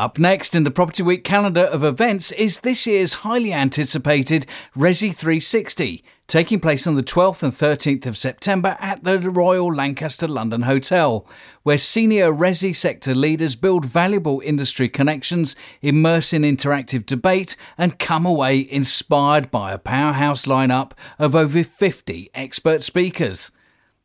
[0.00, 5.14] Up next in the Property Week calendar of events is this year's highly anticipated Resi
[5.14, 10.62] 360, taking place on the 12th and 13th of September at the Royal Lancaster London
[10.62, 11.26] Hotel,
[11.64, 18.24] where senior Resi sector leaders build valuable industry connections, immerse in interactive debate, and come
[18.24, 23.50] away inspired by a powerhouse lineup of over 50 expert speakers.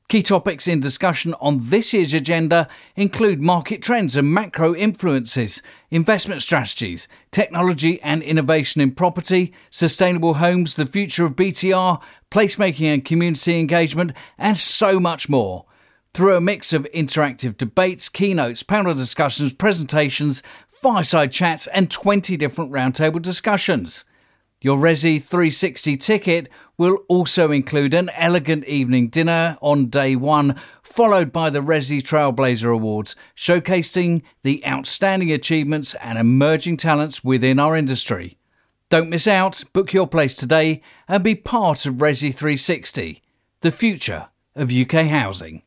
[0.07, 6.43] Key topics in discussion on this year's agenda include market trends and macro influences, investment
[6.43, 11.99] strategies, technology and innovation in property, sustainable homes, the future of BTR,
[12.29, 15.65] placemaking and community engagement, and so much more.
[16.13, 22.71] Through a mix of interactive debates, keynotes, panel discussions, presentations, fireside chats, and 20 different
[22.71, 24.05] roundtable discussions.
[24.65, 31.31] Your Resi 360 ticket will also include an elegant evening dinner on day one, followed
[31.31, 38.39] by the Resi Trailblazer Awards, showcasing the outstanding achievements and emerging talents within our industry.
[38.89, 43.21] Don't miss out, book your place today and be part of Resi 360,
[43.61, 45.61] the future of UK housing.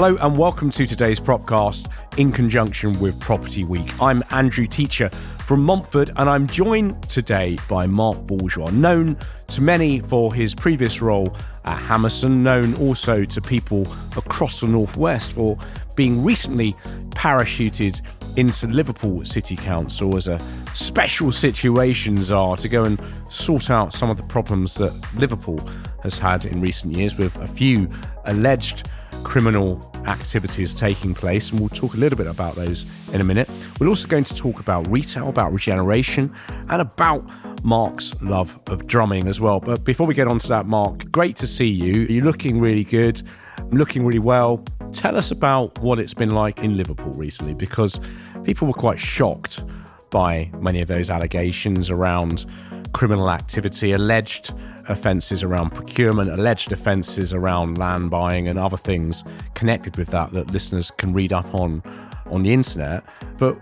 [0.00, 3.90] Hello and welcome to today's Propcast in conjunction with Property Week.
[4.00, 9.98] I'm Andrew Teacher from Montfort and I'm joined today by Mark Bourgeois, known to many
[9.98, 15.58] for his previous role at Hammerson, known also to people across the Northwest for
[15.96, 16.74] being recently
[17.10, 18.00] parachuted
[18.38, 20.38] into Liverpool City Council as a
[20.74, 25.58] special situations are to go and sort out some of the problems that Liverpool
[26.04, 27.90] has had in recent years with a few
[28.26, 28.88] alleged
[29.24, 33.48] criminal activities taking place, and we'll talk a little bit about those in a minute.
[33.78, 36.34] We're also going to talk about retail, about regeneration,
[36.68, 37.28] and about
[37.64, 39.60] Mark's love of drumming as well.
[39.60, 42.06] But before we get on to that, Mark, great to see you.
[42.08, 43.22] You're looking really good,
[43.70, 44.64] looking really well.
[44.92, 48.00] Tell us about what it's been like in Liverpool recently, because
[48.44, 49.64] people were quite shocked
[50.10, 52.46] by many of those allegations around
[52.92, 54.52] criminal activity, alleged
[54.88, 60.50] offences around procurement, alleged offences around land buying, and other things connected with that that
[60.50, 61.82] listeners can read up on
[62.26, 63.04] on the internet.
[63.38, 63.52] But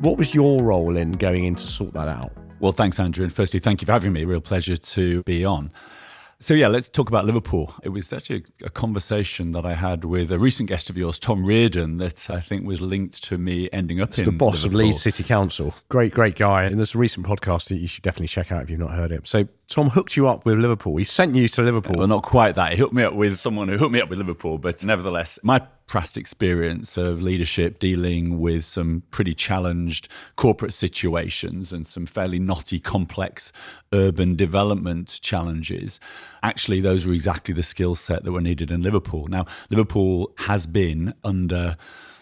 [0.00, 2.32] what was your role in going in to sort that out?
[2.60, 3.24] Well, thanks, Andrew.
[3.24, 4.24] And firstly, thank you for having me.
[4.24, 5.70] Real pleasure to be on.
[6.42, 7.72] So, yeah, let's talk about Liverpool.
[7.84, 11.16] It was actually a, a, conversation that I had with a recent guest of yours,
[11.20, 14.64] Tom Riordan, that I think was linked to me ending up it's in the boss
[14.64, 14.80] Liverpool.
[14.80, 15.72] of Leeds City Council.
[15.88, 16.64] Great, great guy.
[16.64, 19.12] And there's a recent podcast that you should definitely check out if you've not heard
[19.12, 19.24] it.
[19.28, 20.96] So, Tom hooked you up with Liverpool.
[20.96, 21.94] He sent you to Liverpool.
[21.96, 22.72] Well, not quite that.
[22.72, 25.62] He hooked me up with someone who hooked me up with Liverpool, but nevertheless, my
[25.92, 32.80] past experience of leadership dealing with some pretty challenged corporate situations and some fairly knotty,
[32.80, 33.52] complex
[33.92, 36.00] urban development challenges.
[36.42, 39.26] Actually, those were exactly the skill set that were needed in Liverpool.
[39.28, 41.76] Now, Liverpool has been under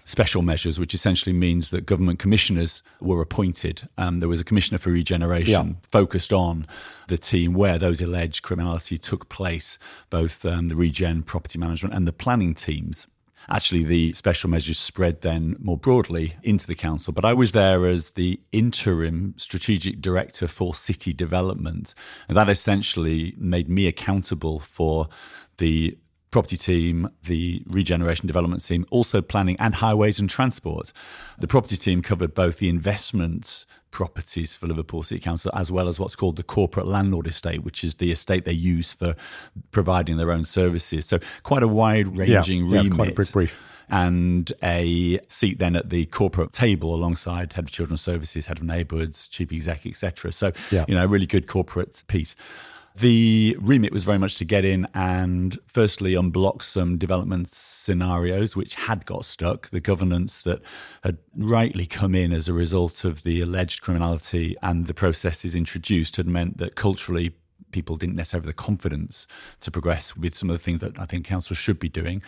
[0.04, 3.88] special measures, which essentially means that government commissioners were appointed.
[3.96, 5.88] Um, there was a commissioner for regeneration yeah.
[5.88, 6.66] focused on
[7.06, 9.78] the team where those alleged criminality took place,
[10.10, 13.06] both um, the regen, property management, and the planning teams.
[13.52, 17.12] Actually, the special measures spread then more broadly into the council.
[17.12, 21.94] But I was there as the interim strategic director for city development.
[22.28, 25.08] And that essentially made me accountable for
[25.58, 25.98] the
[26.30, 30.92] property team, the regeneration development team, also planning and highways and transport.
[31.38, 35.98] The property team covered both the investment properties for Liverpool City Council as well as
[35.98, 39.16] what's called the corporate landlord estate, which is the estate they use for
[39.72, 41.06] providing their own services.
[41.06, 42.92] So quite a wide ranging yeah, remit.
[42.92, 43.58] Yeah, quite a big brief
[43.90, 48.62] and a seat then at the corporate table alongside head of children's services, head of
[48.62, 50.32] neighbourhoods, chief exec, etc.
[50.32, 50.84] So, yeah.
[50.86, 52.36] you know, a really good corporate piece.
[52.96, 58.74] The remit was very much to get in and firstly unblock some development scenarios which
[58.74, 60.60] had got stuck, the governance that
[61.04, 66.16] had rightly come in as a result of the alleged criminality and the processes introduced
[66.16, 67.34] had meant that culturally
[67.70, 69.26] people didn't necessarily have the confidence
[69.60, 72.22] to progress with some of the things that I think council should be doing.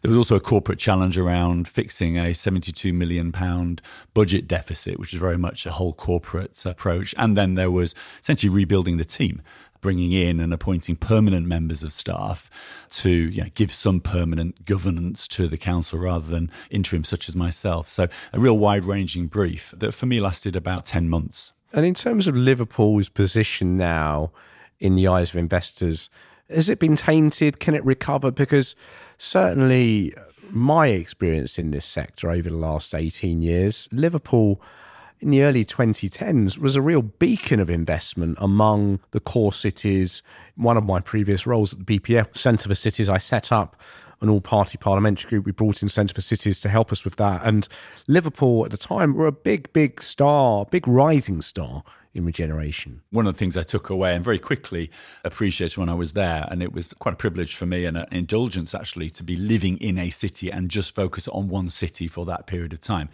[0.00, 3.80] There was also a corporate challenge around fixing a 72 million pound
[4.14, 7.14] budget deficit, which is very much a whole corporate approach.
[7.16, 9.42] And then there was essentially rebuilding the team
[9.80, 12.50] bringing in and appointing permanent members of staff
[12.90, 17.36] to you know, give some permanent governance to the council rather than interim such as
[17.36, 17.88] myself.
[17.88, 21.52] So a real wide ranging brief that for me lasted about 10 months.
[21.72, 24.30] And in terms of Liverpool's position now
[24.78, 26.08] in the eyes of investors,
[26.48, 27.60] has it been tainted?
[27.60, 28.30] Can it recover?
[28.30, 28.74] Because
[29.18, 30.14] certainly
[30.50, 34.60] my experience in this sector over the last 18 years, Liverpool
[35.20, 40.22] in the early 2010s was a real beacon of investment among the core cities.
[40.56, 43.76] One of my previous roles at the BPF Centre for Cities, I set up
[44.20, 45.46] an all party parliamentary group.
[45.46, 47.44] We brought in Centre for Cities to help us with that.
[47.44, 47.66] And
[48.06, 51.82] Liverpool at the time were a big, big star, big rising star
[52.14, 53.02] in regeneration.
[53.10, 54.90] One of the things I took away and very quickly
[55.24, 58.06] appreciated when I was there, and it was quite a privilege for me and an
[58.10, 62.24] indulgence actually to be living in a city and just focus on one city for
[62.26, 63.08] that period of time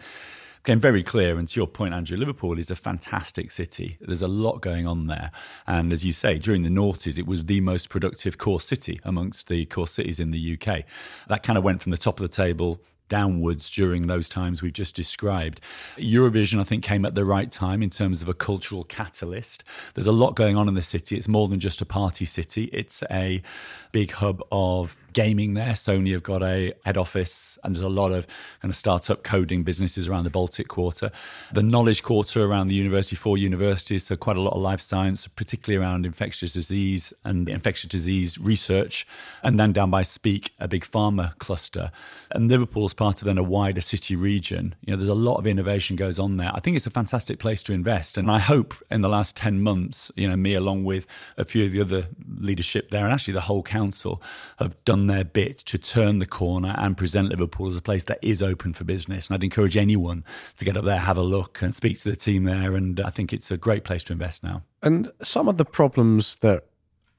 [0.65, 1.37] became very clear.
[1.37, 3.97] And to your point, Andrew, Liverpool is a fantastic city.
[4.01, 5.29] There's a lot going on there.
[5.67, 9.47] And as you say, during the noughties, it was the most productive core city amongst
[9.47, 10.83] the core cities in the UK.
[11.27, 14.73] That kind of went from the top of the table downwards during those times we've
[14.73, 15.61] just described.
[15.97, 19.63] Eurovision, I think, came at the right time in terms of a cultural catalyst.
[19.93, 21.15] There's a lot going on in the city.
[21.15, 23.43] It's more than just a party city, it's a
[23.91, 25.71] big hub of gaming there.
[25.71, 28.27] Sony have got a head office, and there's a lot of
[28.61, 31.09] kind of startup coding businesses around the Baltic Quarter.
[31.53, 35.27] The Knowledge Quarter around the university, four universities, so quite a lot of life science,
[35.27, 39.07] particularly around infectious disease and infectious disease research.
[39.41, 41.91] And then down by Speke, a big pharma cluster.
[42.31, 44.75] And Liverpool's part of then a wider city region.
[44.81, 46.51] You know, there's a lot of innovation goes on there.
[46.53, 48.17] I think it's a fantastic place to invest.
[48.17, 51.07] And I hope in the last 10 months, you know, me along with
[51.37, 52.07] a few of the other
[52.37, 54.21] leadership there and actually the whole council
[54.57, 58.19] have done their bit to turn the corner and present Liverpool as a place that
[58.21, 59.27] is open for business.
[59.27, 60.23] And I'd encourage anyone
[60.57, 62.75] to get up there, have a look, and speak to the team there.
[62.75, 64.63] And uh, I think it's a great place to invest now.
[64.81, 66.65] And some of the problems that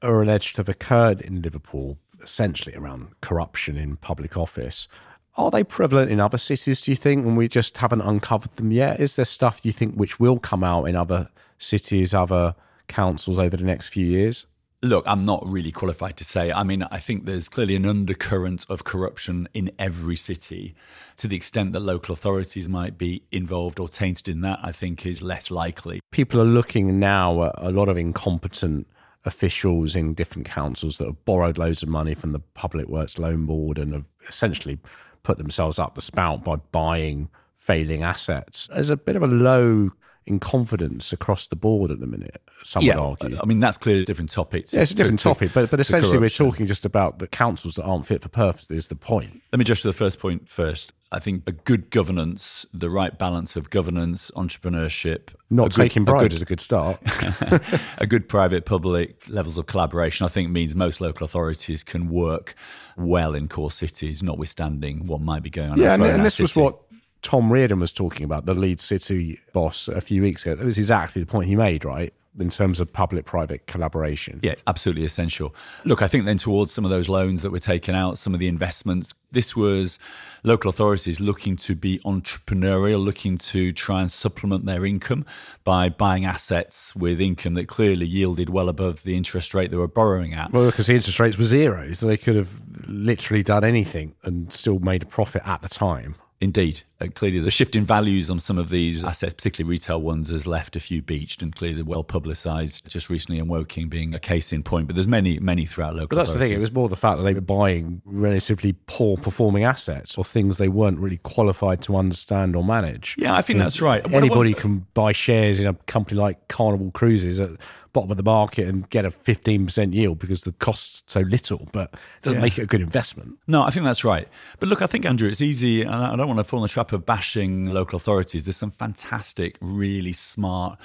[0.01, 4.87] are alleged to have occurred in Liverpool, essentially around corruption in public office,
[5.35, 8.71] are they prevalent in other cities, do you think, and we just haven't uncovered them
[8.71, 8.99] yet?
[8.99, 11.29] Is there stuff you think which will come out in other
[11.59, 12.55] cities, other
[12.87, 14.47] councils over the next few years?
[14.83, 16.51] Look, I'm not really qualified to say.
[16.51, 20.75] I mean, I think there's clearly an undercurrent of corruption in every city.
[21.15, 25.03] To the extent that local authorities might be involved or tainted in that, I think
[25.03, 25.99] is less likely.
[26.11, 28.85] People are looking now at a lot of incompetent
[29.25, 33.47] officials in different councils that have borrowed loads of money from the Public Works Loan
[33.47, 34.77] Board and have essentially
[35.23, 38.69] put themselves up the spout by buying failing assets.
[38.71, 39.91] There's a bit of a low
[40.27, 42.41] in confidence across the board at the minute.
[42.63, 43.39] Some yeah, would argue.
[43.41, 44.67] I mean, that's clearly a different topic.
[44.67, 47.27] To, yeah, it's a different to, topic, but but essentially we're talking just about the
[47.27, 48.69] councils that aren't fit for purpose.
[48.69, 49.41] Is the point?
[49.51, 50.93] Let me just to the first point first.
[51.09, 56.23] I think a good governance, the right balance of governance, entrepreneurship, not taking good, bribes
[56.23, 56.99] good, is a good start.
[57.97, 62.55] a good private public levels of collaboration, I think, means most local authorities can work
[62.97, 65.77] well in core cities, notwithstanding what might be going on.
[65.77, 66.43] Yeah, and, and this city.
[66.43, 66.79] was what
[67.27, 70.55] Tom Riordan was talking about, the Leeds City boss, a few weeks ago.
[70.55, 72.13] That was exactly the point he made, right?
[72.39, 74.39] In terms of public private collaboration.
[74.41, 75.53] Yeah, absolutely essential.
[75.83, 78.39] Look, I think then towards some of those loans that were taken out, some of
[78.39, 79.99] the investments, this was
[80.43, 85.25] local authorities looking to be entrepreneurial, looking to try and supplement their income
[85.65, 89.85] by buying assets with income that clearly yielded well above the interest rate they were
[89.85, 90.53] borrowing at.
[90.53, 94.53] Well, because the interest rates were zero, so they could have literally done anything and
[94.53, 96.15] still made a profit at the time.
[96.39, 96.83] Indeed.
[96.99, 100.47] Uh, clearly, the shift in values on some of these assets, particularly retail ones, has
[100.47, 104.51] left a few beached and clearly well publicised just recently in Woking being a case
[104.51, 104.87] in point.
[104.87, 107.17] But there's many, many throughout local But that's the thing, it was more the fact
[107.17, 111.95] that they were buying relatively poor performing assets or things they weren't really qualified to
[111.95, 113.15] understand or manage.
[113.17, 114.03] Yeah, I think and that's right.
[114.13, 117.51] Anybody can buy shares in a company like Carnival Cruises at
[117.97, 121.93] bottom of the market and get a 15% yield because the cost's so little, but
[121.93, 122.43] it doesn't yeah.
[122.43, 123.39] make it a good investment.
[123.47, 124.27] No, I think that's right.
[124.59, 126.69] But look, I think, Andrew, it's easy, and I don't want to fall in the
[126.69, 128.45] trap of bashing local authorities.
[128.45, 130.79] There's some fantastic, really smart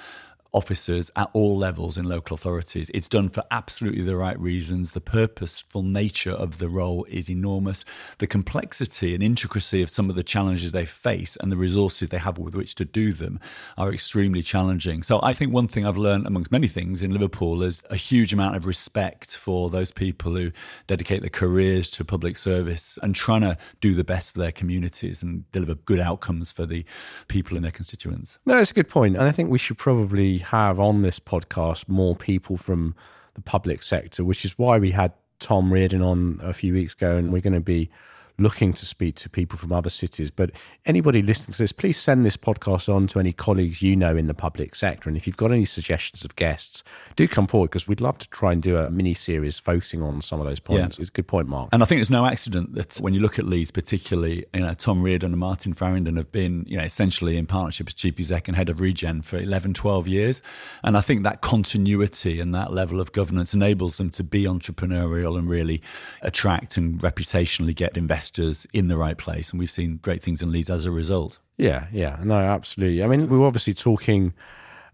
[0.52, 2.90] officers at all levels in local authorities.
[2.92, 4.92] It's done for absolutely the right reasons.
[4.92, 7.85] The purposeful nature of the role is enormous.
[8.18, 12.18] The complexity and intricacy of some of the challenges they face and the resources they
[12.18, 13.40] have with which to do them
[13.78, 15.02] are extremely challenging.
[15.02, 18.32] So I think one thing I've learned amongst many things in Liverpool is a huge
[18.32, 20.52] amount of respect for those people who
[20.87, 25.23] dedicate their careers to public service and trying to do the best for their communities
[25.23, 26.85] and deliver good outcomes for the
[27.28, 28.38] people in their constituents.
[28.44, 29.16] No, it's a good point.
[29.16, 32.94] And I think we should probably have on this podcast more people from
[33.34, 37.16] the public sector, which is why we had Tom Riordan on a few weeks ago,
[37.16, 37.90] and we're going to be
[38.39, 40.31] looking to speak to people from other cities.
[40.31, 40.51] But
[40.87, 44.27] anybody listening to this, please send this podcast on to any colleagues you know in
[44.27, 45.09] the public sector.
[45.09, 46.83] And if you've got any suggestions of guests,
[47.17, 50.23] do come forward because we'd love to try and do a mini series focusing on
[50.23, 50.99] some of those points.
[50.99, 51.03] Yeah.
[51.03, 51.69] It's a good point, Mark.
[51.73, 54.75] And I think it's no accident that when you look at Leeds, particularly, you know,
[54.75, 58.49] Tom Riordan and Martin Farrington have been, you know, essentially in partnership as chief exec
[58.49, 60.43] and head of Regen for 11, 12 years.
[60.83, 65.39] And I think that continuity and that level of governance enables them to be entrepreneurial
[65.39, 65.83] and really
[66.23, 69.50] attract and reputationally get investors investors in the right place.
[69.50, 71.38] And we've seen great things in Leeds as a result.
[71.57, 73.02] Yeah, yeah, no, absolutely.
[73.02, 74.33] I mean, we're obviously talking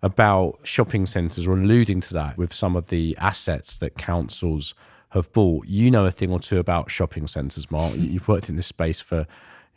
[0.02, 4.74] about shopping centres or alluding to that with some of the assets that councils
[5.10, 5.66] have bought.
[5.66, 7.94] You know a thing or two about shopping centres, Mark.
[7.96, 9.26] You've worked in this space for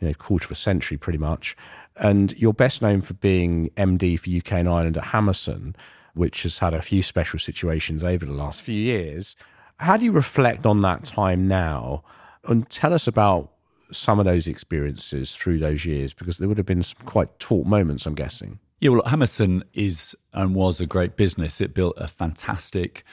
[0.00, 1.56] you know quarter of a century, pretty much,
[1.96, 5.74] and you're best known for being MD for UK and Ireland at Hammerson,
[6.14, 9.36] which has had a few special situations over the last few years.
[9.76, 12.04] How do you reflect on that time now?
[12.44, 13.50] And tell us about
[13.92, 17.66] some of those experiences through those years, because there would have been some quite taut
[17.66, 18.58] moments, I'm guessing.
[18.80, 21.60] Yeah, well, Hammerson is and was a great business.
[21.60, 23.04] It built a fantastic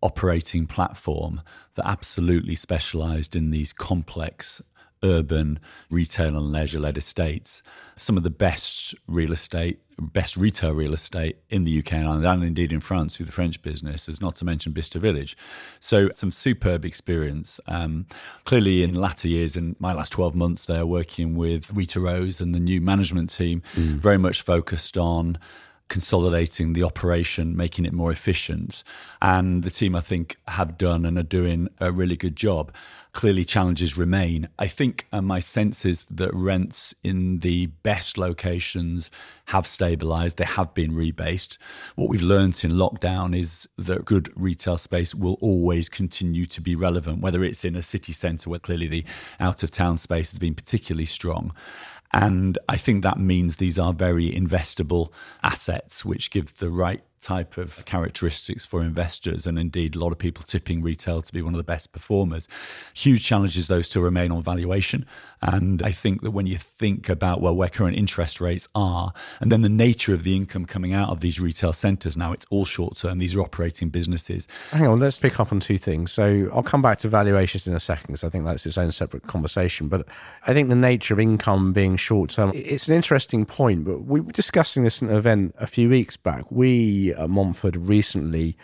[0.00, 1.42] operating platform
[1.74, 4.62] that absolutely specialized in these complex
[5.02, 5.58] urban
[5.90, 7.62] retail and leisure led estates.
[7.96, 12.26] Some of the best real estate, best retail real estate in the UK and Ireland,
[12.26, 15.36] and indeed in France through the French business, as not to mention Bicester Village.
[15.80, 17.60] So, some superb experience.
[17.66, 18.06] Um,
[18.44, 22.54] clearly, in latter years, in my last 12 months there, working with Rita Rose and
[22.54, 23.96] the new management team, mm.
[23.96, 25.38] very much focused on
[25.88, 28.84] consolidating the operation, making it more efficient.
[29.20, 32.72] And the team, I think, have done and are doing a really good job.
[33.12, 34.48] Clearly, challenges remain.
[34.58, 39.10] I think uh, my sense is that rents in the best locations
[39.46, 41.56] have stabilized, they have been rebased.
[41.96, 46.76] What we've learned in lockdown is that good retail space will always continue to be
[46.76, 49.04] relevant, whether it's in a city centre where clearly the
[49.40, 51.54] out of town space has been particularly strong.
[52.12, 55.10] And I think that means these are very investable
[55.42, 60.18] assets, which give the right type of characteristics for investors and indeed a lot of
[60.18, 62.48] people tipping retail to be one of the best performers.
[62.94, 65.04] Huge challenges though still remain on valuation.
[65.42, 69.52] And I think that when you think about well where current interest rates are and
[69.52, 72.64] then the nature of the income coming out of these retail centres now, it's all
[72.64, 73.18] short term.
[73.18, 74.48] These are operating businesses.
[74.70, 76.12] Hang on, let's pick up on two things.
[76.12, 78.92] So I'll come back to valuations in a second because I think that's its own
[78.92, 79.88] separate conversation.
[79.88, 80.06] But
[80.46, 83.84] I think the nature of income being short term, it's an interesting point.
[83.84, 86.50] But we were discussing this in an event a few weeks back.
[86.50, 88.56] We at Montfort recently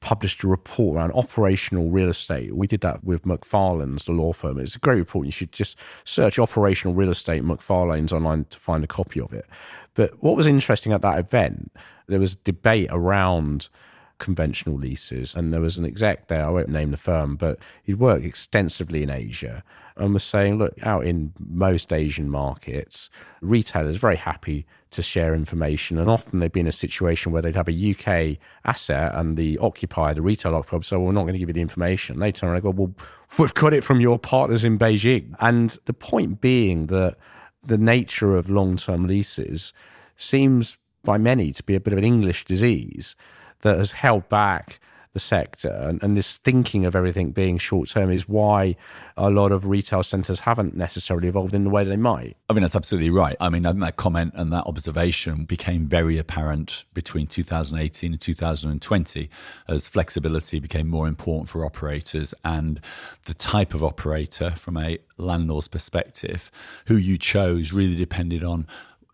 [0.00, 2.54] published a report around operational real estate.
[2.54, 4.58] We did that with Macfarlanes, the law firm.
[4.58, 5.26] It's a great report.
[5.26, 9.46] You should just search operational real estate Macfarlanes online to find a copy of it.
[9.94, 11.72] But what was interesting at that event,
[12.06, 13.68] there was debate around
[14.18, 15.34] conventional leases.
[15.34, 19.02] And there was an exec there, I won't name the firm, but he'd worked extensively
[19.02, 19.62] in Asia
[19.96, 23.08] and was saying, look, out in most Asian markets,
[23.40, 25.98] retailers are very happy to share information.
[25.98, 29.58] And often they'd be in a situation where they'd have a UK asset and the
[29.58, 32.18] occupier, the retail occupier, so we're not going to give you the information.
[32.18, 32.94] They turn around and go, well,
[33.38, 35.34] we've got it from your partners in Beijing.
[35.40, 37.16] And the point being that
[37.64, 39.72] the nature of long term leases
[40.16, 43.16] seems by many to be a bit of an English disease
[43.60, 44.80] that has held back
[45.16, 48.76] the sector and, and, this thinking of everything being short term is why
[49.16, 52.36] a lot of retail centres haven't necessarily evolved in the way they might.
[52.50, 53.34] I mean, that's absolutely right.
[53.40, 59.30] I mean, that comment and that observation became very apparent between 2018 and 2020
[59.68, 62.78] as flexibility became more important for operators and
[63.24, 66.50] the type of operator from a landlord's perspective
[66.88, 68.66] who you chose really depended on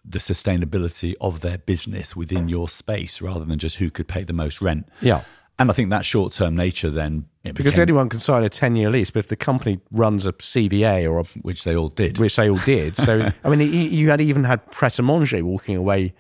[0.05, 4.33] the sustainability of their business within your space rather than just who could pay the
[4.33, 4.89] most rent.
[5.01, 5.23] Yeah.
[5.59, 7.27] And I think that short term nature then.
[7.45, 10.33] Because became, anyone can sign a 10 year lease, but if the company runs a
[10.33, 11.25] CVA or a.
[11.43, 12.19] Which they all did.
[12.19, 12.97] Which they all did.
[12.97, 16.15] So, I mean, you had even had Pret a Manger walking away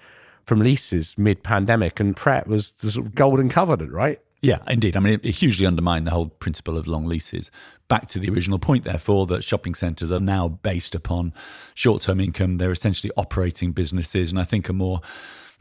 [0.44, 4.20] from leases mid pandemic, and Pret was the sort of golden covenant, right?
[4.42, 4.96] Yeah, indeed.
[4.96, 7.52] I mean, it, hugely undermined the whole principle of long leases.
[7.87, 11.32] Back to the original point, therefore, that shopping centres are now based upon
[11.75, 12.58] short term income.
[12.58, 14.30] They're essentially operating businesses.
[14.30, 15.00] And I think a more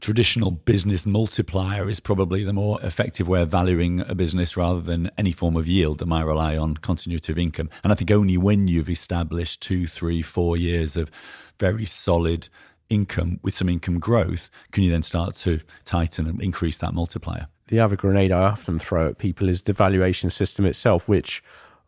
[0.01, 5.11] traditional business multiplier is probably the more effective way of valuing a business rather than
[5.15, 7.69] any form of yield that might rely on continuity of income.
[7.83, 11.11] And I think only when you've established two, three, four years of
[11.59, 12.49] very solid
[12.89, 17.47] income with some income growth can you then start to tighten and increase that multiplier
[17.71, 21.41] the other grenade I often throw at people is the valuation system itself, which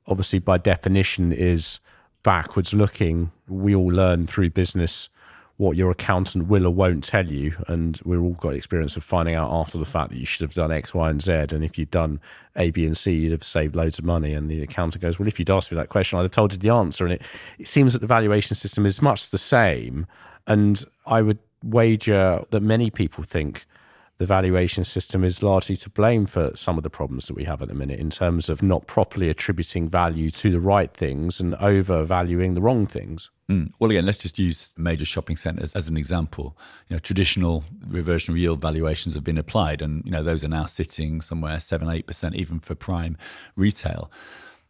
[0.08, 1.82] obviously by definition is
[2.24, 3.34] backwards looking.
[3.50, 5.10] We all learn through business
[5.58, 7.58] what your accountant will or won't tell you.
[7.68, 10.54] And we've all got experience of finding out after the fact that you should have
[10.54, 11.34] done X, Y, and Z.
[11.52, 12.22] And if you'd done
[12.56, 14.34] A, B, and C, you'd have saved loads of money.
[14.34, 16.60] And the accountant goes, Well, if you'd asked me that question, I'd have told you
[16.60, 17.04] the answer.
[17.04, 17.24] And it,
[17.60, 20.08] it seems that the valuation system is much the same.
[20.48, 23.66] And I would wager that many people think
[24.24, 27.62] the valuation system is largely to blame for some of the problems that we have
[27.62, 31.54] at the minute in terms of not properly attributing value to the right things and
[31.56, 33.30] overvaluing the wrong things.
[33.52, 33.74] Mm.
[33.80, 36.58] Well, again, let's just use major shopping centres as an example.
[36.88, 40.68] You know, traditional reversionary yield valuations have been applied, and you know those are now
[40.68, 43.18] sitting somewhere seven, eight percent, even for prime
[43.58, 44.10] retail.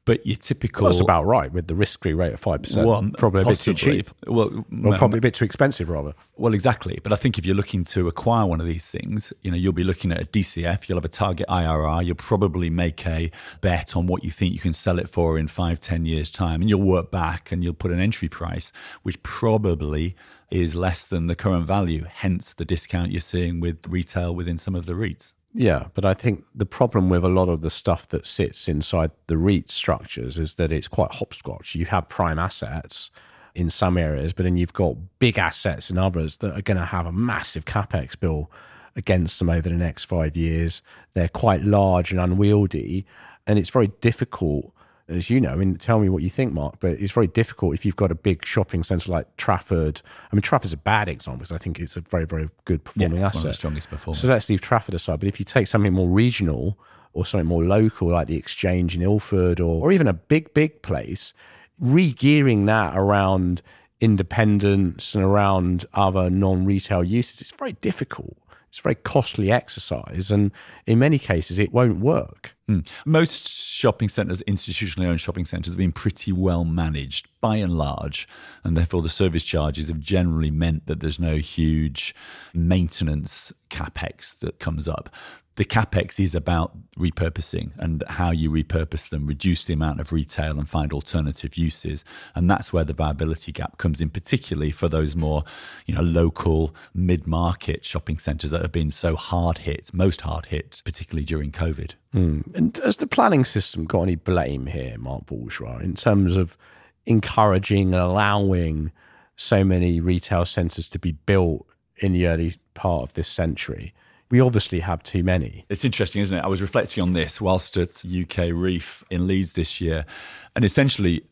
[0.05, 0.83] But your typical.
[0.83, 2.85] Well, that's about right with the risk free rate of 5%.
[2.85, 4.09] Well, probably a bit too cheap.
[4.27, 6.13] Well, Or probably a bit too expensive, rather.
[6.35, 6.99] Well, exactly.
[7.01, 9.71] But I think if you're looking to acquire one of these things, you know, you'll
[9.71, 13.31] be looking at a DCF, you'll have a target IRR, you'll probably make a
[13.61, 16.59] bet on what you think you can sell it for in five, ten years' time,
[16.59, 20.17] and you'll work back and you'll put an entry price, which probably
[20.51, 24.75] is less than the current value, hence the discount you're seeing with retail within some
[24.75, 25.33] of the REITs.
[25.53, 29.11] Yeah, but I think the problem with a lot of the stuff that sits inside
[29.27, 31.75] the REIT structures is that it's quite hopscotch.
[31.75, 33.11] You have prime assets
[33.53, 36.85] in some areas, but then you've got big assets in others that are going to
[36.85, 38.49] have a massive capex bill
[38.95, 40.81] against them over the next five years.
[41.13, 43.05] They're quite large and unwieldy,
[43.45, 44.71] and it's very difficult.
[45.13, 46.75] As you know, I mean, tell me what you think, Mark.
[46.79, 50.01] But it's very difficult if you've got a big shopping centre like Trafford.
[50.31, 53.17] I mean, Trafford's a bad example because I think it's a very, very good performing
[53.17, 53.43] it's one of asset.
[53.43, 54.21] the strongest performers.
[54.21, 55.19] So let's leave Trafford aside.
[55.19, 56.77] But if you take something more regional
[57.13, 60.81] or something more local, like the Exchange in Ilford, or, or even a big, big
[60.81, 61.33] place,
[61.79, 63.61] re-gearing that around
[64.01, 68.35] independence and around other non-retail uses, it's very difficult.
[68.73, 70.51] It's a very costly exercise, and
[70.87, 72.55] in many cases, it won't work.
[72.67, 72.87] Mm.
[73.05, 78.27] Most shopping centres, institutionally owned shopping centres, have been pretty well managed by and large,
[78.63, 82.15] and therefore the service charges have generally meant that there's no huge
[82.51, 85.11] maintenance capex that comes up.
[85.55, 90.57] The capex is about repurposing and how you repurpose them, reduce the amount of retail
[90.57, 92.03] and find alternative uses.
[92.33, 95.43] And that's where the viability gap comes in, particularly for those more,
[95.85, 100.81] you know, local mid-market shopping centres that have been so hard hit, most hard hit,
[100.83, 101.91] particularly during COVID.
[102.15, 102.55] Mm.
[102.55, 106.57] And has the planning system got any blame here, Mark Bourgeois, in terms of
[107.05, 108.91] encouraging and allowing
[109.35, 111.67] so many retail centres to be built
[111.97, 113.93] in the early part of this century?
[114.33, 115.63] We obviously have too many.
[115.69, 116.43] It's interesting, isn't it?
[116.43, 120.07] I was reflecting on this whilst at UKREiiF in Leeds this year,
[120.55, 121.27] and essentially,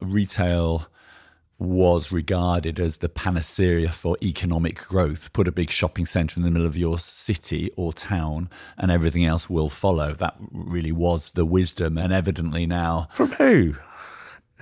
[0.00, 0.86] retail
[1.58, 5.30] was regarded as the panacea for economic growth.
[5.34, 9.26] Put a big shopping centre in the middle of your city or town, and everything
[9.26, 10.14] else will follow.
[10.14, 13.08] That really was the wisdom, and evidently now.
[13.12, 13.74] From who?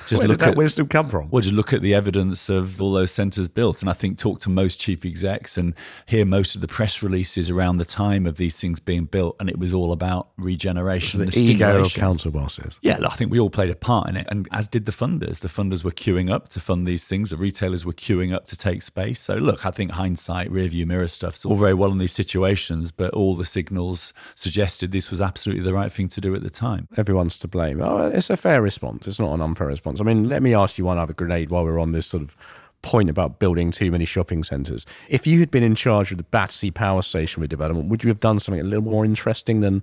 [0.07, 1.31] Just Where look did that at, wisdom come from?
[1.31, 4.41] Well, just look at the evidence of all those centres built, and I think talk
[4.41, 5.75] to most chief execs and
[6.07, 9.49] hear most of the press releases around the time of these things being built, and
[9.49, 12.79] it was all about regeneration, the, the ego of council bosses.
[12.83, 15.41] Yeah, I think we all played a part in it, and as did the funders.
[15.41, 17.31] The funders were queuing up to fund these things.
[17.31, 19.21] The retailers were queuing up to take space.
[19.21, 23.13] So, look, I think hindsight, rearview mirror stuff's all very well in these situations, but
[23.15, 26.89] all the signals suggested this was absolutely the right thing to do at the time.
[26.97, 27.81] Everyone's to blame.
[27.83, 29.07] Oh, it's a fair response.
[29.07, 29.88] It's not an unfair response.
[30.01, 32.37] I mean, let me ask you one other grenade while we're on this sort of
[32.83, 34.87] point about building too many shopping centres.
[35.09, 38.21] If you had been in charge of the Battersea Power Station redevelopment, would you have
[38.21, 39.83] done something a little more interesting than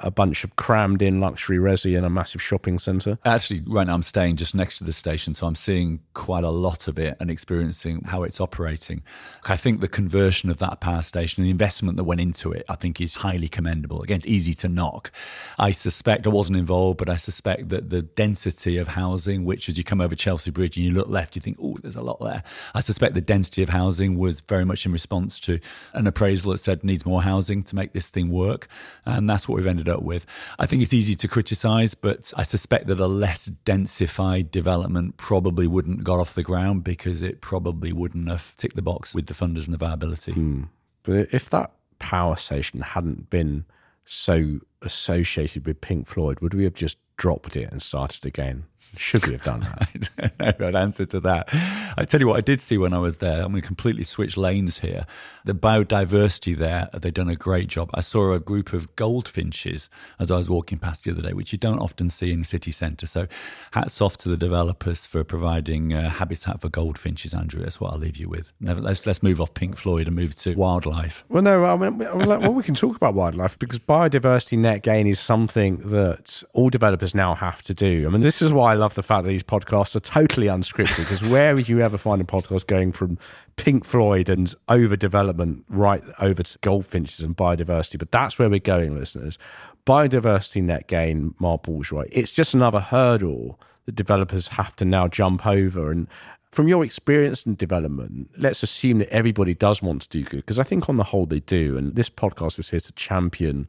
[0.00, 3.18] a bunch of crammed in luxury resi in a massive shopping centre?
[3.24, 6.50] Actually, right now I'm staying just next to the station, so I'm seeing quite a
[6.50, 9.02] lot of it and experiencing how it's operating.
[9.46, 12.74] I think the conversion of that power station the investment that went into it, I
[12.74, 14.02] think is highly commendable.
[14.02, 15.10] Again, it's easy to knock.
[15.58, 19.78] I suspect I wasn't involved, but I suspect that the density of housing, which as
[19.78, 22.20] you come over Chelsea Bridge and you look left, you think, oh, there's a lot
[22.20, 22.42] there.
[22.74, 25.60] I suspect the density of housing was very much in response to
[25.94, 28.68] an appraisal that said needs more housing to make this thing work.
[29.04, 30.26] And that's what we've ended up with.
[30.58, 35.66] I think it's easy to criticise, but I suspect that a less densified development probably
[35.66, 39.34] wouldn't got off the ground because it probably wouldn't have ticked the box with the
[39.34, 40.32] funders and the viability.
[40.32, 40.64] Hmm.
[41.02, 43.64] But if that power station hadn't been
[44.04, 48.64] so associated with Pink Floyd, would we have just dropped it and started again?
[48.96, 50.10] Should we have done that?
[50.40, 51.48] I don't know an answer to that.
[51.96, 53.42] I tell you what, I did see when I was there.
[53.42, 55.06] I'm going to completely switch lanes here.
[55.44, 57.90] The biodiversity there, they've done a great job.
[57.94, 61.52] I saw a group of goldfinches as I was walking past the other day, which
[61.52, 63.06] you don't often see in city centre.
[63.06, 63.26] So,
[63.72, 67.62] hats off to the developers for providing uh, habitat for goldfinches, Andrew.
[67.62, 68.52] That's what I'll leave you with.
[68.60, 71.24] Never, let's let's move off Pink Floyd and move to wildlife.
[71.28, 75.20] Well, no, I mean, well, we can talk about wildlife because biodiversity net gain is
[75.20, 78.06] something that all developers now have to do.
[78.06, 81.22] I mean, this is why love the fact that these podcasts are totally unscripted because
[81.22, 83.18] where would you ever find a podcast going from
[83.56, 87.98] Pink Floyd and overdevelopment right over to goldfinches and biodiversity?
[87.98, 89.38] But that's where we're going, listeners.
[89.86, 95.46] Biodiversity net gain, Mark Bourgeois, it's just another hurdle that developers have to now jump
[95.46, 95.90] over.
[95.90, 96.08] And
[96.50, 100.58] from your experience in development, let's assume that everybody does want to do good because
[100.58, 101.76] I think on the whole they do.
[101.76, 103.68] And this podcast is here to champion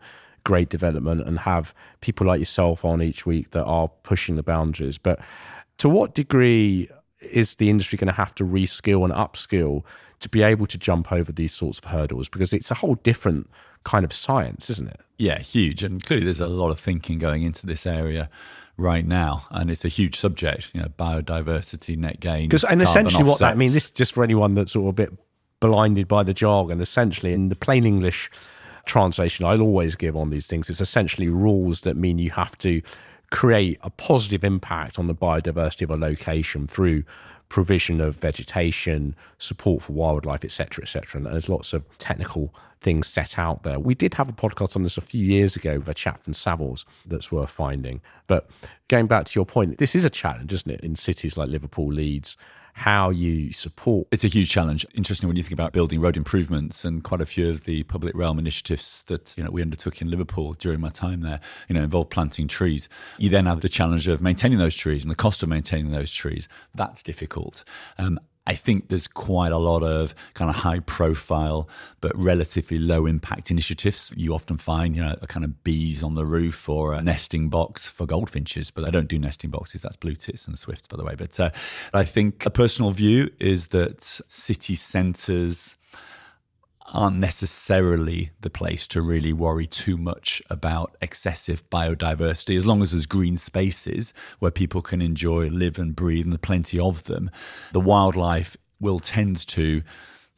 [0.50, 4.98] great development and have people like yourself on each week that are pushing the boundaries.
[4.98, 5.20] But
[5.78, 6.90] to what degree
[7.22, 9.84] is the industry going to have to reskill and upskill
[10.22, 12.30] to be able to jump over these sorts of hurdles?
[12.30, 13.48] Because it's a whole different
[13.84, 15.00] kind of science, isn't it?
[15.20, 15.84] Yeah, huge.
[15.84, 18.28] And clearly, there's a lot of thinking going into this area
[18.76, 20.72] right now, and it's a huge subject.
[20.74, 22.50] You know, biodiversity, net gain.
[22.50, 23.30] Because and essentially, offsets.
[23.30, 25.14] what that I mean, this just for anyone that's sort of a bit
[25.60, 26.82] blinded by the jargon.
[26.82, 28.32] Essentially, in the plain English
[28.90, 32.82] translation I'll always give on these things, it's essentially rules that mean you have to
[33.32, 37.04] create a positive impact on the biodiversity of a location through
[37.48, 41.20] provision of vegetation, support for wildlife, etc., etc.
[41.20, 43.80] And there's lots of technical things set out there.
[43.80, 46.34] We did have a podcast on this a few years ago with a chap from
[46.34, 48.02] Savills that's worth finding.
[48.28, 48.50] But
[48.88, 51.92] going back to your point, this is a challenge, isn't it, in cities like Liverpool,
[51.92, 52.38] Leeds,
[52.74, 54.08] how you support.
[54.12, 54.86] It's a huge challenge.
[54.94, 58.16] Interesting when you think about building road improvements and quite a few of the public
[58.16, 61.84] realm initiatives that you know we undertook in Liverpool during my time there, you know,
[61.84, 62.90] involved planting trees.
[63.18, 66.12] You then have the challenge of maintaining those trees and the cost of maintaining those
[66.12, 66.48] trees.
[66.74, 67.64] That's difficult.
[67.98, 68.20] Um,
[68.50, 71.70] I think there's quite a lot of kind of high profile
[72.02, 74.12] but relatively low impact initiatives.
[74.16, 77.50] You often find, you know, a kind of bees on the roof or a nesting
[77.50, 79.84] box for goldfinches, but they don't do nesting boxes.
[79.84, 81.14] That's blue tits and swifts, by the way.
[81.14, 81.52] But uh,
[81.94, 85.78] I think a personal view is that city centres
[86.94, 92.56] aren't necessarily the place to really worry too much about excessive biodiversity.
[92.56, 96.40] As long as there's green spaces where people can enjoy, live, and breathe, and there's
[96.40, 97.30] plenty of them,
[97.72, 99.82] the wildlife will tend to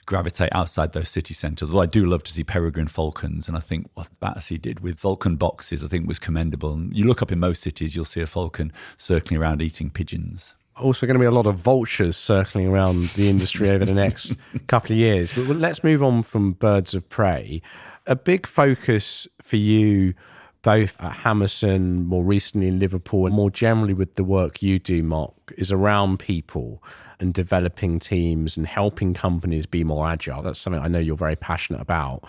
[0.06, 1.70] gravitate outside those city centres.
[1.70, 5.00] Although I do love to see peregrine falcons, and I think what Battersea did with
[5.00, 6.74] falcon boxes, I think was commendable.
[6.74, 10.56] And you look up in most cities, you'll see a falcon circling around eating pigeons
[10.78, 14.36] also going to be a lot of vultures circling around the industry over the next
[14.68, 15.34] couple of years.
[15.34, 17.62] But let's move on from birds of prey.
[18.08, 20.14] A big focus for you,
[20.62, 25.04] both at Hammerson, more recently in Liverpool, and more generally with the work you do,
[25.04, 26.84] Mark, is around people
[27.20, 30.42] and developing teams and helping companies be more agile.
[30.42, 32.26] That's something I know you're very passionate about.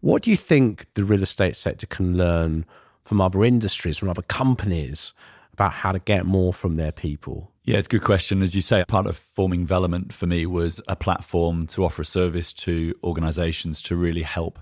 [0.00, 2.64] What do you think the real estate sector can learn
[3.04, 5.12] from other industries, from other companies
[5.52, 7.50] about how to get more from their people?
[7.66, 8.42] Yeah, it's a good question.
[8.42, 12.04] As you say, part of forming Velement for me was a platform to offer a
[12.04, 14.60] service to organizations to really help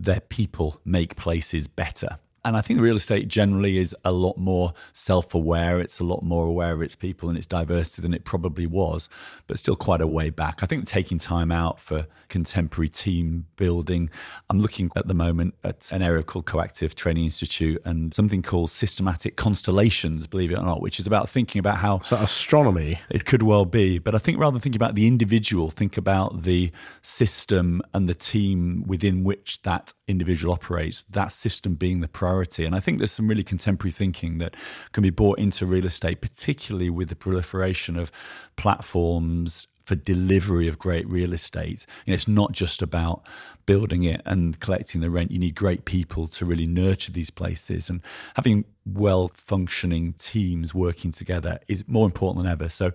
[0.00, 2.18] their people make places better.
[2.44, 5.80] And I think real estate generally is a lot more self aware.
[5.80, 9.08] It's a lot more aware of its people and its diversity than it probably was,
[9.46, 10.62] but still quite a way back.
[10.62, 14.10] I think taking time out for contemporary team building.
[14.50, 18.70] I'm looking at the moment at an area called Coactive Training Institute and something called
[18.70, 22.00] Systematic Constellations, believe it or not, which is about thinking about how.
[22.00, 23.00] So astronomy?
[23.08, 23.98] It could well be.
[23.98, 28.14] But I think rather than thinking about the individual, think about the system and the
[28.14, 32.33] team within which that individual operates, that system being the priority.
[32.42, 34.54] And I think there's some really contemporary thinking that
[34.92, 38.10] can be brought into real estate, particularly with the proliferation of
[38.56, 41.86] platforms for delivery of great real estate.
[42.06, 43.22] Know, it's not just about
[43.66, 45.30] building it and collecting the rent.
[45.30, 47.88] You need great people to really nurture these places.
[47.88, 48.00] And
[48.34, 52.68] having well functioning teams working together is more important than ever.
[52.68, 52.92] So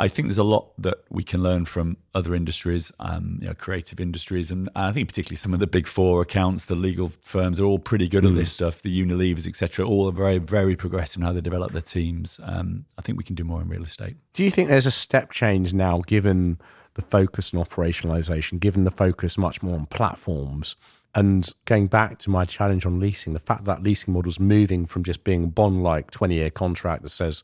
[0.00, 3.54] I think there's a lot that we can learn from other industries, um, you know,
[3.54, 7.60] creative industries, and I think particularly some of the big four accounts, the legal firms
[7.60, 8.28] are all pretty good mm.
[8.28, 8.82] at this stuff.
[8.82, 12.38] The Unilevers, etc., all are very, very progressive in how they develop their teams.
[12.44, 14.16] Um, I think we can do more in real estate.
[14.34, 16.60] Do you think there's a step change now, given
[16.94, 20.76] the focus on operationalization, given the focus much more on platforms?
[21.14, 24.86] And going back to my challenge on leasing, the fact that leasing model is moving
[24.86, 27.42] from just being a bond like 20 year contract that says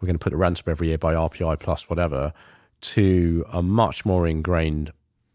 [0.00, 2.32] we're going to put the rent up every year by RPI plus whatever,
[2.80, 4.92] to a much more ingrained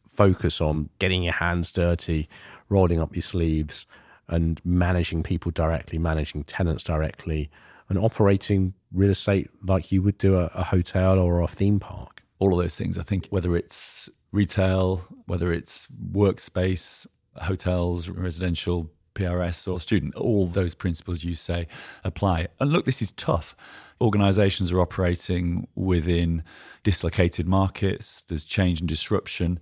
[0.08, 2.28] focus on getting your hands dirty,
[2.70, 3.86] rolling up your sleeves,
[4.28, 7.50] and managing people directly, managing tenants directly,
[7.90, 12.24] and operating real estate like you would do a, a hotel or a theme park.
[12.40, 19.72] All of those things, I think, whether it's retail, whether it's workspace, hotels, residential, PRS,
[19.72, 21.68] or student, all those principles you say
[22.04, 22.48] apply.
[22.60, 23.56] And look, this is tough
[24.02, 26.44] organizations are operating within
[26.84, 29.60] dislocated markets, there's change and disruption.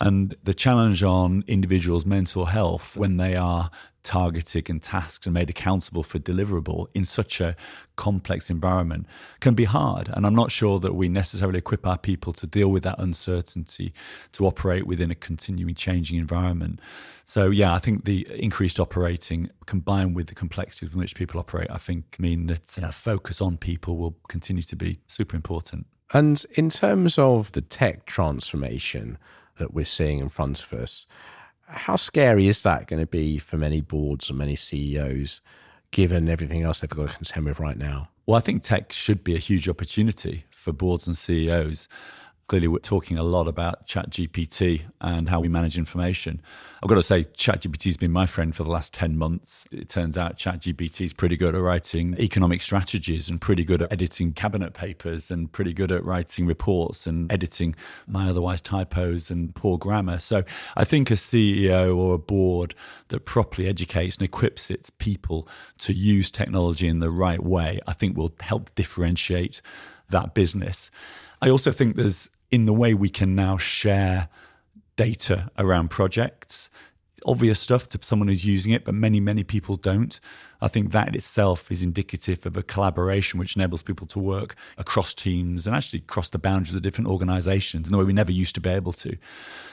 [0.00, 3.70] And the challenge on individuals' mental health when they are
[4.04, 7.54] targeted and tasked and made accountable for deliverable in such a
[7.96, 9.06] complex environment
[9.40, 10.08] can be hard.
[10.14, 13.92] And I'm not sure that we necessarily equip our people to deal with that uncertainty,
[14.32, 16.80] to operate within a continuing changing environment.
[17.24, 21.68] So, yeah, I think the increased operating combined with the complexities in which people operate,
[21.70, 25.36] I think mean that uh, you know, focus on people will continue to be super
[25.36, 25.86] important.
[26.14, 29.18] And in terms of the tech transformation,
[29.58, 31.06] that we're seeing in front of us.
[31.66, 35.40] How scary is that going to be for many boards and many CEOs,
[35.90, 38.08] given everything else they've got to contend with right now?
[38.26, 41.88] Well, I think tech should be a huge opportunity for boards and CEOs
[42.48, 46.40] clearly we're talking a lot about ChatGPT and how we manage information.
[46.82, 49.66] I've got to say, ChatGPT's been my friend for the last 10 months.
[49.70, 53.92] It turns out ChatGPT is pretty good at writing economic strategies and pretty good at
[53.92, 57.74] editing cabinet papers and pretty good at writing reports and editing
[58.06, 60.18] my otherwise typos and poor grammar.
[60.18, 60.42] So
[60.74, 62.74] I think a CEO or a board
[63.08, 65.46] that properly educates and equips its people
[65.78, 69.60] to use technology in the right way, I think will help differentiate
[70.08, 70.90] that business.
[71.40, 74.28] I also think there's in the way we can now share
[74.96, 76.70] data around projects.
[77.26, 80.20] Obvious stuff to someone who's using it, but many, many people don't.
[80.60, 85.14] I think that itself is indicative of a collaboration which enables people to work across
[85.14, 88.54] teams and actually cross the boundaries of different organizations in the way we never used
[88.56, 89.16] to be able to.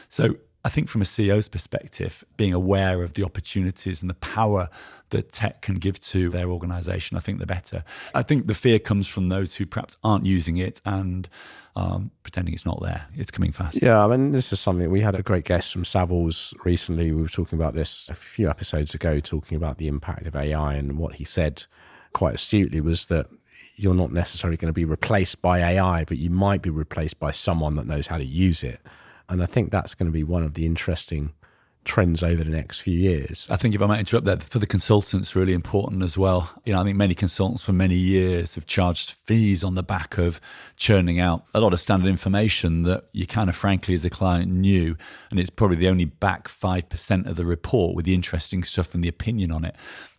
[0.09, 0.35] So
[0.65, 4.67] I think from a CEO's perspective, being aware of the opportunities and the power
[5.11, 7.83] that tech can give to their organization, I think the better.
[8.15, 11.29] I think the fear comes from those who perhaps aren't using it and
[11.75, 13.05] um, pretending it's not there.
[13.13, 13.79] It's coming fast.
[13.79, 17.11] Yeah, I mean, this is something we had a great guest from Savills recently.
[17.11, 20.73] We were talking about this a few episodes ago, talking about the impact of AI,
[20.73, 21.65] and what he said
[22.13, 23.27] quite astutely was that
[23.75, 27.29] you're not necessarily going to be replaced by AI, but you might be replaced by
[27.29, 28.81] someone that knows how to use it.
[29.29, 31.33] And I think that's going to be one of the interesting
[31.85, 33.47] trends over the next few years.
[33.49, 36.49] I think if I might interrupt there, for the consultants, really important as well.
[36.65, 40.17] You know, I think many consultants for many years have charged fees on the back
[40.17, 40.41] of
[40.75, 44.51] churning out a lot of standard information that you kind of frankly as a client
[44.51, 44.97] knew.
[45.29, 49.03] And it's probably the only back 5% of the report with the interesting stuff and
[49.03, 49.75] the opinion on it.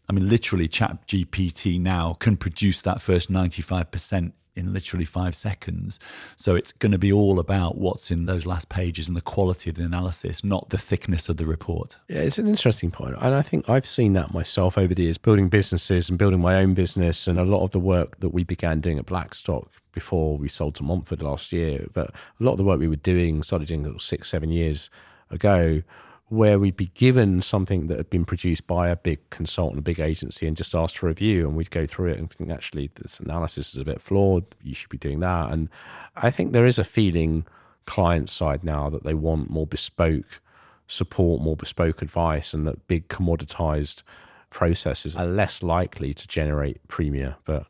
[0.08, 6.00] I mean, literally, Chat GPT now can produce that first 95% in literally five seconds.
[6.36, 9.70] So it's going to be all about what's in those last pages and the quality
[9.70, 11.98] of the analysis, not the thickness of the report.
[12.08, 13.16] Yeah, it's an interesting point.
[13.20, 16.56] And I think I've seen that myself over the years, building businesses and building my
[16.56, 17.26] own business.
[17.28, 20.74] And a lot of the work that we began doing at Blackstock before we sold
[20.74, 23.98] to Montfort last year, but a lot of the work we were doing, started doing
[23.98, 24.90] six, seven years
[25.30, 25.82] ago,
[26.28, 30.00] where we'd be given something that had been produced by a big consultant, a big
[30.00, 32.90] agency, and just asked for a review, and we'd go through it and think actually
[32.96, 34.44] this analysis is a bit flawed.
[34.62, 35.52] You should be doing that.
[35.52, 35.68] And
[36.16, 37.46] I think there is a feeling
[37.84, 40.40] client side now that they want more bespoke
[40.88, 44.02] support, more bespoke advice, and that big commoditized
[44.50, 47.34] processes are less likely to generate premium.
[47.44, 47.66] But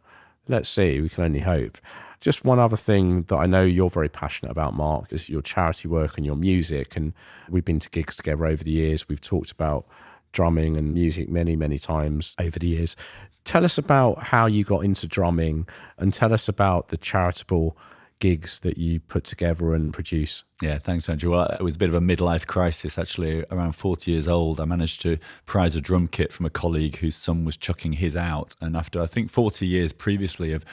[0.48, 1.76] let's see, we can only hope.
[2.20, 5.88] Just one other thing that I know you're very passionate about, Mark, is your charity
[5.88, 6.96] work and your music.
[6.96, 7.12] And
[7.48, 9.08] we've been to gigs together over the years.
[9.08, 9.86] We've talked about
[10.32, 12.96] drumming and music many, many times over the years.
[13.44, 17.76] Tell us about how you got into drumming and tell us about the charitable
[18.18, 20.44] gigs that you put together and produce.
[20.62, 21.32] Yeah, thanks, Andrew.
[21.32, 23.44] Well, it was a bit of a midlife crisis, actually.
[23.50, 27.16] Around 40 years old, I managed to prize a drum kit from a colleague whose
[27.16, 28.54] son was chucking his out.
[28.60, 30.64] And after, I think, 40 years previously of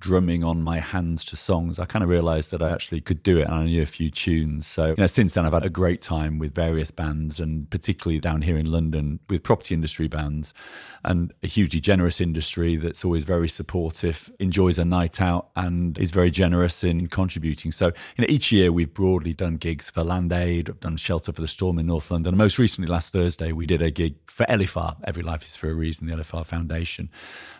[0.00, 3.38] drumming on my hands to songs, I kind of realized that I actually could do
[3.38, 4.66] it and I knew a few tunes.
[4.66, 8.20] So, you know, since then, I've had a great time with various bands and particularly
[8.20, 10.52] down here in London with property industry bands
[11.04, 16.10] and a hugely generous industry that's always very supportive, enjoys a night out, and is
[16.10, 17.72] very generous in contributing.
[17.72, 21.40] So, you know, each year we've broadly done gigs for LandAid, I've done Shelter for
[21.40, 22.34] the Storm in North London.
[22.34, 24.96] And most recently, last Thursday, we did a gig for ELIFAR.
[25.04, 27.10] Every Life is for a Reason, the ELIFAR Foundation.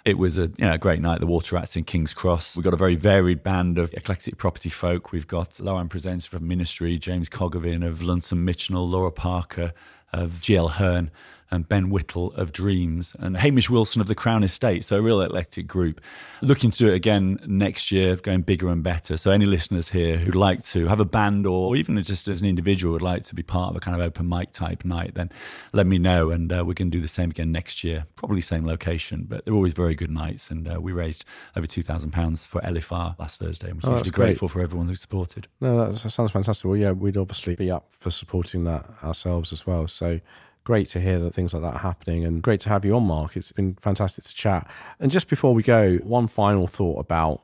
[0.04, 1.20] It was a you know a great night.
[1.20, 2.27] The Water Rats in King's Cross.
[2.28, 5.12] We've got a very varied band of eclectic property folk.
[5.12, 9.72] We've got Lauren Presents from Ministry, James Cogavin of Lunson Mitchell, Laura Parker
[10.12, 11.10] of GL Hearn
[11.50, 14.84] and Ben Whittle of Dreams and Hamish Wilson of the Crown Estate.
[14.84, 16.00] So a real eclectic group.
[16.42, 19.16] Looking to do it again next year, going bigger and better.
[19.16, 22.46] So any listeners here who'd like to have a band or even just as an
[22.46, 25.30] individual would like to be part of a kind of open mic type night, then
[25.72, 28.06] let me know and uh, we can do the same again next year.
[28.16, 30.50] Probably same location, but they're always very good nights.
[30.50, 31.24] And uh, we raised
[31.56, 35.48] over £2,000 for ELIFAR last Thursday, which oh, is grateful for everyone who supported.
[35.60, 36.64] No, that sounds fantastic.
[36.64, 39.88] Well, yeah, we'd obviously be up for supporting that ourselves as well.
[39.88, 40.20] So
[40.68, 43.02] great to hear that things like that are happening and great to have you on,
[43.02, 43.38] Mark.
[43.38, 44.70] It's been fantastic to chat.
[45.00, 47.40] And just before we go, one final thought about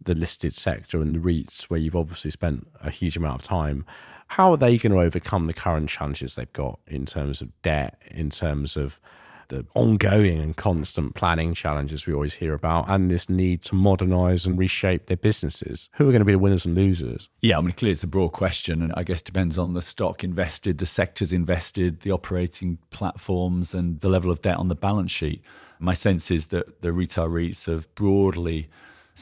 [0.00, 3.84] the listed sector and the REITs, where you've obviously spent a huge amount of time.
[4.28, 8.00] How are they going to overcome the current challenges they've got in terms of debt,
[8.08, 9.00] in terms of
[9.48, 14.46] the ongoing and constant planning challenges we always hear about, and this need to modernize
[14.46, 15.88] and reshape their businesses.
[15.94, 17.28] Who are going to be the winners and losers?
[17.40, 20.24] Yeah, I mean, clearly it's a broad question, and I guess depends on the stock
[20.24, 25.10] invested, the sectors invested, the operating platforms, and the level of debt on the balance
[25.10, 25.42] sheet.
[25.78, 28.68] My sense is that the retail REITs have broadly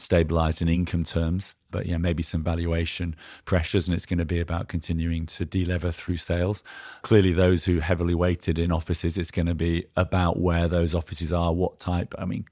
[0.01, 4.39] stabilized in income terms but yeah, maybe some valuation pressures, and it's going to be
[4.39, 6.63] about continuing to delever through sales.
[7.01, 11.31] Clearly, those who heavily weighted in offices, it's going to be about where those offices
[11.33, 12.13] are, what type.
[12.17, 12.45] I mean,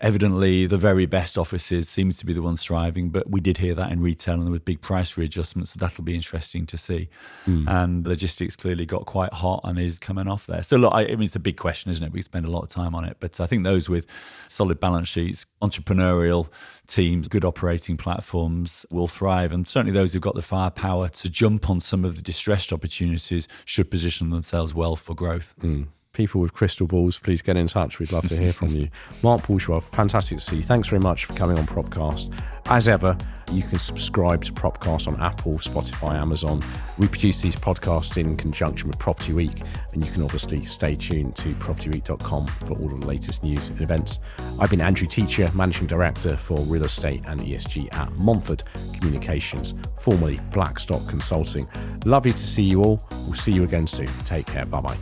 [0.00, 3.74] Evidently, the very best offices seems to be the ones thriving, but we did hear
[3.74, 5.72] that in retail and there were big price readjustments.
[5.72, 7.08] So that'll be interesting to see.
[7.46, 7.68] Mm.
[7.68, 10.62] And logistics clearly got quite hot and is coming off there.
[10.62, 12.12] So look, I, I mean, it's a big question, isn't it?
[12.12, 14.06] We spend a lot of time on it, but I think those with
[14.46, 16.48] solid balance sheets, entrepreneurial
[16.86, 19.52] teams, good operating platforms will thrive.
[19.52, 23.48] And certainly those who've got the firepower to jump on some of the distressed opportunities
[23.64, 25.54] should position themselves well for growth.
[25.60, 28.00] Mm people with crystal balls, please get in touch.
[28.00, 28.88] We'd love to hear from you.
[29.22, 30.62] Mark Bourgeois, fantastic to see you.
[30.64, 32.34] Thanks very much for coming on Propcast.
[32.66, 33.16] As ever,
[33.52, 36.60] you can subscribe to Propcast on Apple, Spotify, Amazon.
[36.98, 41.36] We produce these podcasts in conjunction with Property Week, and you can obviously stay tuned
[41.36, 44.18] to propertyweek.com for all of the latest news and events.
[44.60, 50.40] I've been Andrew Teacher, Managing Director for Real Estate and ESG at Montfort Communications, formerly
[50.52, 51.68] Blackstock Consulting.
[52.04, 53.00] Lovely to see you all.
[53.24, 54.08] We'll see you again soon.
[54.24, 54.66] Take care.
[54.66, 54.98] Bye bye.